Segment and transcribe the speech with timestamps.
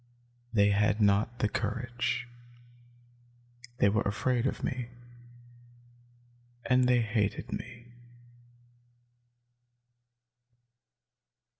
[0.51, 2.27] They had not the courage.
[3.77, 4.89] They were afraid of me.
[6.65, 7.85] And they hated me."